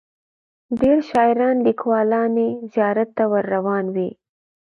ډیر 0.79 0.97
شاعران 1.09 1.55
لیکوالان 1.67 2.33
یې 2.43 2.49
زیارت 2.73 3.09
ته 3.17 3.23
ور 3.31 3.45
روان 3.55 3.85
وي. 3.95 4.09